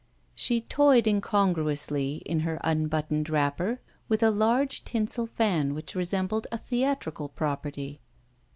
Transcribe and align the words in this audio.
She 0.33 0.61
toyed 0.61 1.05
incongruously, 1.05 2.23
in 2.25 2.39
her 2.39 2.57
unbuttoned 2.63 3.29
wrapper, 3.29 3.77
with 4.09 4.23
a 4.23 4.31
large 4.31 4.83
tinsel 4.83 5.27
fan 5.27 5.75
which 5.75 5.93
resembled 5.93 6.47
a 6.51 6.57
theatrical 6.57 7.29
property. 7.29 7.99